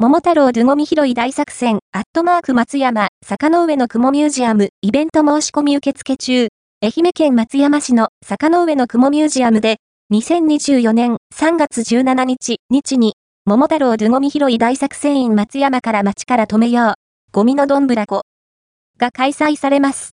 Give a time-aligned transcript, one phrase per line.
[0.00, 6.46] 桃太郎ドゥゴミ拾い大作戦、アットマーク松山、坂の上の雲ミュージアム、イベント申し込み受付中。
[6.80, 9.78] 愛媛県松山市の坂の上の雲ミュージアムで、
[10.12, 13.14] 2024年3月17日、日に、
[13.44, 16.94] 桃太郎ドゥゴミ拾い大作戦員松山から町から止めよう。
[17.32, 18.22] ゴミのどんぶらこ。
[18.98, 20.06] が開催されます。